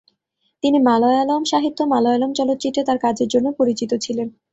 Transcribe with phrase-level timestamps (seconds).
[0.63, 4.27] তিনি মালয়ালম সাহিত্য ও মালয়ালম চলচ্চিত্রে তার কাজের জন্য পরিচিত ছিলেন।